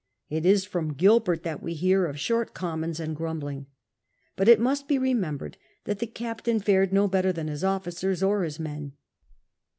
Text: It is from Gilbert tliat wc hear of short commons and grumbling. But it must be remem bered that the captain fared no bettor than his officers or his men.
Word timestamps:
It 0.31 0.47
is 0.47 0.65
from 0.65 0.93
Gilbert 0.95 1.43
tliat 1.43 1.61
wc 1.61 1.73
hear 1.75 2.07
of 2.07 2.19
short 2.19 2.55
commons 2.55 2.99
and 2.99 3.15
grumbling. 3.15 3.67
But 4.35 4.47
it 4.47 4.59
must 4.59 4.87
be 4.87 4.97
remem 4.97 5.37
bered 5.37 5.53
that 5.83 5.99
the 5.99 6.07
captain 6.07 6.59
fared 6.59 6.91
no 6.91 7.07
bettor 7.07 7.31
than 7.31 7.47
his 7.47 7.63
officers 7.63 8.23
or 8.23 8.41
his 8.41 8.59
men. 8.59 8.93